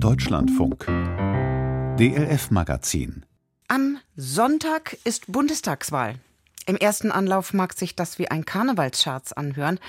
[0.00, 0.86] Deutschlandfunk
[1.98, 3.24] DLF Magazin
[3.66, 6.14] Am Sonntag ist Bundestagswahl.
[6.66, 9.80] Im ersten Anlauf mag sich das wie ein Karnevalsscherz anhören,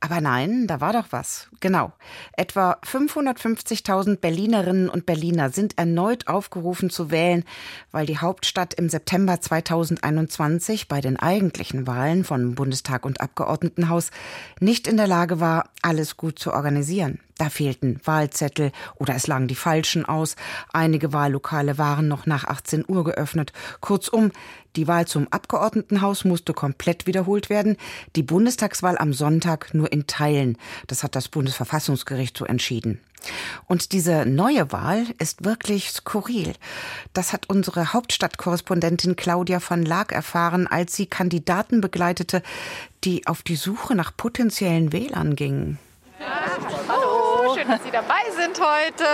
[0.00, 1.48] aber nein, da war doch was.
[1.60, 1.92] Genau.
[2.32, 7.44] Etwa 550.000 Berlinerinnen und Berliner sind erneut aufgerufen zu wählen,
[7.90, 14.12] weil die Hauptstadt im September 2021 bei den eigentlichen Wahlen von Bundestag und Abgeordnetenhaus
[14.60, 17.20] nicht in der Lage war, alles gut zu organisieren.
[17.38, 20.34] Da fehlten Wahlzettel oder es lagen die falschen aus.
[20.72, 23.52] Einige Wahllokale waren noch nach 18 Uhr geöffnet.
[23.80, 24.32] Kurzum,
[24.74, 27.76] die Wahl zum Abgeordnetenhaus musste komplett wiederholt werden,
[28.16, 30.58] die Bundestagswahl am Sonntag nur in Teilen.
[30.88, 33.00] Das hat das Bundesverfassungsgericht so entschieden.
[33.66, 36.54] Und diese neue Wahl ist wirklich skurril.
[37.12, 42.42] Das hat unsere Hauptstadtkorrespondentin Claudia von Laak erfahren, als sie Kandidaten begleitete,
[43.04, 45.78] die auf die Suche nach potenziellen Wählern gingen.
[47.68, 49.04] Dass Sie dabei sind heute.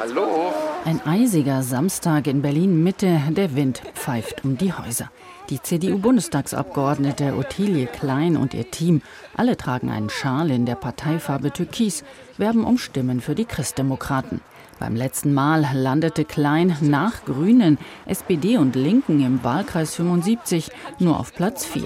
[0.00, 0.50] Hallo.
[0.86, 5.10] Ein eisiger Samstag in Berlin Mitte, der Wind pfeift um die Häuser.
[5.50, 9.02] Die CDU-Bundestagsabgeordnete Ottilie Klein und ihr Team,
[9.36, 12.02] alle tragen einen Schal in der Parteifarbe Türkis,
[12.38, 14.40] werben um Stimmen für die Christdemokraten.
[14.78, 21.34] Beim letzten Mal landete Klein nach Grünen, SPD und Linken im Wahlkreis 75 nur auf
[21.34, 21.82] Platz 4.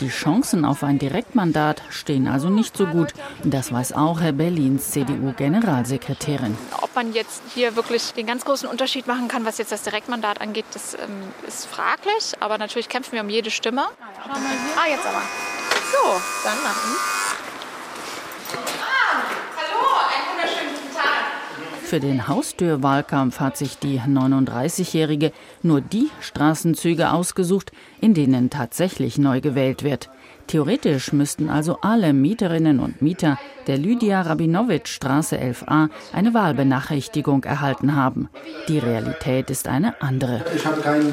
[0.00, 3.12] Die Chancen auf ein Direktmandat stehen also nicht so gut.
[3.44, 6.56] Das weiß auch Herr Berlins CDU-Generalsekretärin.
[6.80, 10.40] Ob man jetzt hier wirklich den ganz großen Unterschied machen kann, was jetzt das Direktmandat
[10.40, 11.00] angeht, das ähm,
[11.46, 12.34] ist fraglich.
[12.40, 13.82] Aber natürlich kämpfen wir um jede Stimme.
[14.76, 15.22] Ah, jetzt aber.
[15.92, 17.11] So, dann nach
[21.92, 25.30] Für den Haustürwahlkampf hat sich die 39-Jährige
[25.62, 30.08] nur die Straßenzüge ausgesucht, in denen tatsächlich neu gewählt wird.
[30.46, 37.94] Theoretisch müssten also alle Mieterinnen und Mieter der Lydia Rabinowitsch Straße 11a eine Wahlbenachrichtigung erhalten
[37.94, 38.30] haben.
[38.68, 40.46] Die Realität ist eine andere.
[40.56, 41.12] Ich habe kein, äh,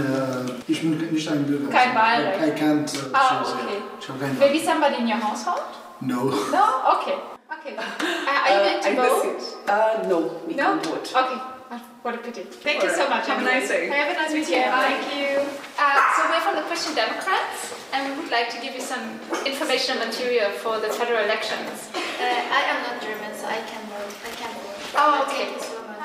[0.66, 1.68] ich bin nicht ein Bürger.
[1.68, 2.58] Kein Wahlrecht.
[2.58, 3.84] I can't, äh, Ah, okay.
[4.00, 5.60] Ich habe kein Maybe somebody in your household?
[6.00, 6.24] No.
[6.24, 6.64] No?
[7.02, 7.39] Okay.
[7.60, 7.76] Okay.
[7.76, 9.44] Uh, are you going to vote?
[9.68, 10.80] Uh, no, we No?
[10.80, 11.08] can't vote.
[11.12, 11.40] Okay.
[11.72, 12.44] Ah, What a pity.
[12.44, 13.28] Thank you so much.
[13.28, 13.88] Have a nice day.
[13.90, 14.72] Have a nice weekend.
[14.72, 15.44] Thank you.
[15.78, 19.20] Uh, so we're from the Christian Democrats and we would like to give you some
[19.46, 21.90] informational material for the federal elections.
[21.94, 24.14] Uh, I am not German, so I can vote.
[24.26, 24.80] I can vote.
[24.98, 25.48] Oh, okay.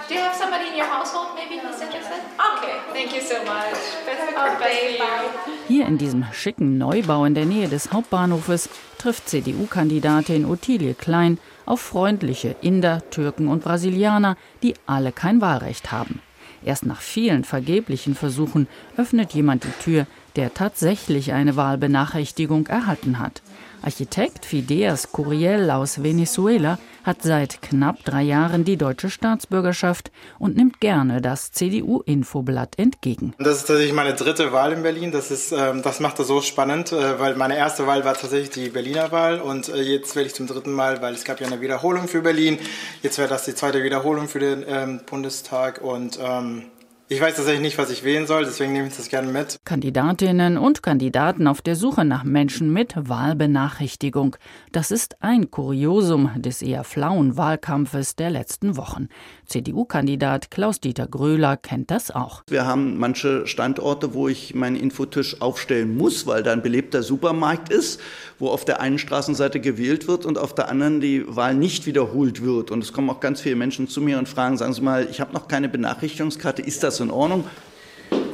[0.06, 2.20] Do you have somebody in your household maybe who's interested?
[2.36, 2.76] Okay.
[2.92, 3.72] Thank you so much.
[4.04, 5.30] Best of best Bye.
[5.66, 11.80] Hier in diesem schicken Neubau in der Nähe des Hauptbahnhofes trifft CDU-Kandidatin Ottilie Klein auf
[11.80, 16.20] freundliche Inder, Türken und Brasilianer, die alle kein Wahlrecht haben.
[16.62, 20.06] Erst nach vielen vergeblichen Versuchen öffnet jemand die Tür,
[20.36, 23.42] der tatsächlich eine Wahlbenachrichtigung erhalten hat.
[23.84, 30.80] Architekt Fideas Curiel aus Venezuela hat seit knapp drei Jahren die deutsche Staatsbürgerschaft und nimmt
[30.80, 33.34] gerne das CDU-Infoblatt entgegen.
[33.38, 35.12] Das ist tatsächlich meine dritte Wahl in Berlin.
[35.12, 38.50] Das, ist, ähm, das macht das so spannend, äh, weil meine erste Wahl war tatsächlich
[38.50, 41.46] die Berliner Wahl und äh, jetzt wähle ich zum dritten Mal, weil es gab ja
[41.46, 42.58] eine Wiederholung für Berlin.
[43.02, 46.64] Jetzt wäre das die zweite Wiederholung für den ähm, Bundestag und ähm,
[47.08, 49.58] ich weiß tatsächlich nicht, was ich wählen soll, deswegen nehme ich das gerne mit.
[49.66, 54.36] Kandidatinnen und Kandidaten auf der Suche nach Menschen mit Wahlbenachrichtigung.
[54.72, 59.08] Das ist ein Kuriosum des eher flauen Wahlkampfes der letzten Wochen.
[59.44, 62.42] CDU-Kandidat Klaus-Dieter Gröler kennt das auch.
[62.48, 67.68] Wir haben manche Standorte, wo ich meinen Infotisch aufstellen muss, weil da ein belebter Supermarkt
[67.68, 68.00] ist,
[68.38, 72.42] wo auf der einen Straßenseite gewählt wird und auf der anderen die Wahl nicht wiederholt
[72.42, 72.70] wird.
[72.70, 75.20] Und es kommen auch ganz viele Menschen zu mir und fragen, sagen Sie mal, ich
[75.20, 77.44] habe noch keine Benachrichtigungskarte, ist das in Ordnung?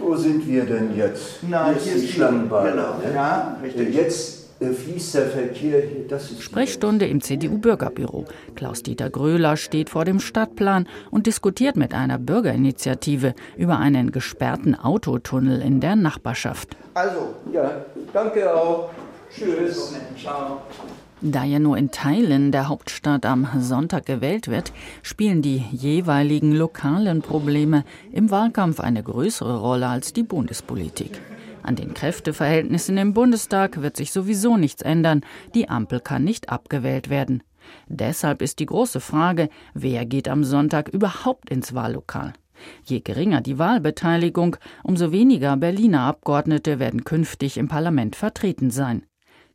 [0.00, 1.40] Wo sind wir denn jetzt?
[1.48, 2.70] Na, hier ist hier ist die- Schlangenbahn.
[2.72, 2.98] genau.
[2.98, 3.14] ne?
[3.14, 3.94] Ja, richtig.
[3.94, 6.08] Jetzt äh, fließt der Verkehr hier.
[6.08, 8.26] Das ist Sprechstunde im CDU-Bürgerbüro.
[8.56, 15.62] Klaus-Dieter Gröler steht vor dem Stadtplan und diskutiert mit einer Bürgerinitiative über einen gesperrten Autotunnel
[15.62, 16.76] in der Nachbarschaft.
[16.94, 17.70] Also, ja,
[18.12, 18.90] danke auch.
[19.32, 19.94] Tschüss.
[20.20, 20.60] Ciao.
[21.22, 24.72] Da ja nur in Teilen der Hauptstadt am Sonntag gewählt wird,
[25.02, 31.20] spielen die jeweiligen lokalen Probleme im Wahlkampf eine größere Rolle als die Bundespolitik.
[31.62, 35.20] An den Kräfteverhältnissen im Bundestag wird sich sowieso nichts ändern.
[35.54, 37.42] Die Ampel kann nicht abgewählt werden.
[37.86, 42.32] Deshalb ist die große Frage, wer geht am Sonntag überhaupt ins Wahllokal?
[42.84, 49.02] Je geringer die Wahlbeteiligung, umso weniger Berliner Abgeordnete werden künftig im Parlament vertreten sein.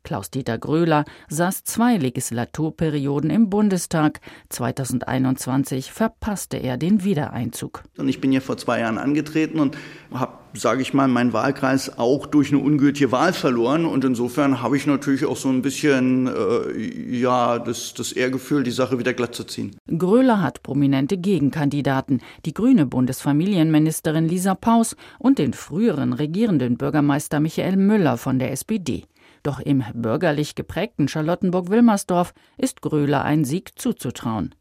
[0.06, 4.20] Klaus-Dieter Gröler saß zwei Legislaturperioden im Bundestag.
[4.50, 7.82] 2021 verpasste er den Wiedereinzug.
[7.98, 9.76] Und ich bin hier vor zwei Jahren angetreten und
[10.14, 13.84] habe, sage ich mal, meinen Wahlkreis auch durch eine ungültige Wahl verloren.
[13.84, 18.70] Und insofern habe ich natürlich auch so ein bisschen, äh, ja, das, das Ehrgefühl, die
[18.70, 19.76] Sache wieder glatt zu ziehen.
[19.88, 27.76] Gröler hat prominente Gegenkandidaten, die grüne Bundesfamilienministerin Lisa Paus und den früheren regierenden Bürgermeister Michael
[27.76, 29.02] Müller von der SPD.
[29.46, 34.56] Doch im bürgerlich geprägten Charlottenburg-Wilmersdorf ist Gröler ein Sieg zuzutrauen.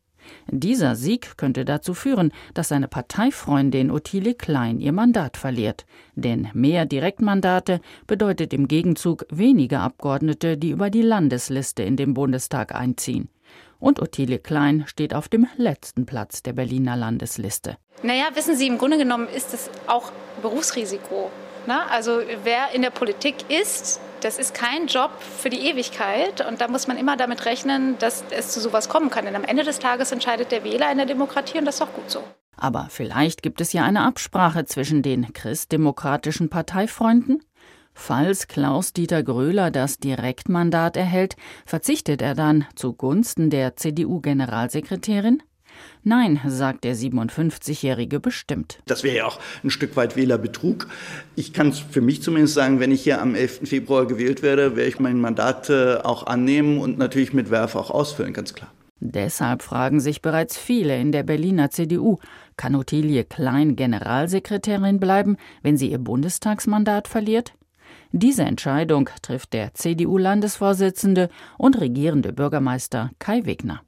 [0.45, 5.87] Dieser Sieg könnte dazu führen, dass seine Parteifreundin Ottilie Klein ihr Mandat verliert.
[6.13, 12.75] Denn mehr Direktmandate bedeutet im Gegenzug weniger Abgeordnete, die über die Landesliste in den Bundestag
[12.75, 13.29] einziehen.
[13.79, 17.77] Und Ottilie Klein steht auf dem letzten Platz der Berliner Landesliste.
[18.03, 20.11] Naja, wissen Sie, im Grunde genommen ist es auch
[20.43, 21.31] Berufsrisiko.
[21.65, 21.89] Ne?
[21.89, 26.67] Also wer in der Politik ist, das ist kein Job für die Ewigkeit und da
[26.67, 29.25] muss man immer damit rechnen, dass es zu sowas kommen kann.
[29.25, 31.93] Denn am Ende des Tages entscheidet der Wähler in der Demokratie und das ist auch
[31.93, 32.23] gut so.
[32.57, 37.43] Aber vielleicht gibt es ja eine Absprache zwischen den christdemokratischen Parteifreunden?
[37.93, 41.35] Falls Klaus-Dieter Gröler das Direktmandat erhält,
[41.65, 45.43] verzichtet er dann zugunsten der CDU-Generalsekretärin?
[46.03, 48.79] Nein, sagt der 57-Jährige bestimmt.
[48.85, 50.87] Das wäre ja auch ein Stück weit Wählerbetrug.
[51.35, 53.61] Ich kann es für mich zumindest sagen, wenn ich hier am 11.
[53.69, 57.91] Februar gewählt werde, werde ich mein Mandat äh, auch annehmen und natürlich mit Werf auch
[57.91, 58.71] ausfüllen, ganz klar.
[58.99, 62.17] Deshalb fragen sich bereits viele in der Berliner CDU,
[62.55, 67.53] kann Ottilie Klein Generalsekretärin bleiben, wenn sie ihr Bundestagsmandat verliert?
[68.11, 73.81] Diese Entscheidung trifft der CDU-Landesvorsitzende und regierende Bürgermeister Kai Wegner.